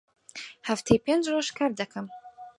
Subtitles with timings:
[0.67, 2.05] هەفتەی پێنج ڕۆژ کار دەکەم.